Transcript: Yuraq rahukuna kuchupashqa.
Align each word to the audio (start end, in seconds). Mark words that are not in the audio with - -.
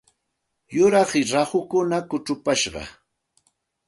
Yuraq 0.75 1.09
rahukuna 1.31 1.97
kuchupashqa. 2.09 2.83